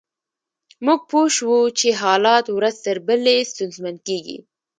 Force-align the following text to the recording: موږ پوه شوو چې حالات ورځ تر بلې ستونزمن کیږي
موږ 0.85 0.99
پوه 1.09 1.25
شوو 1.35 1.59
چې 1.79 1.87
حالات 2.01 2.45
ورځ 2.51 2.75
تر 2.85 2.97
بلې 3.07 3.37
ستونزمن 3.51 3.95
کیږي 4.07 4.37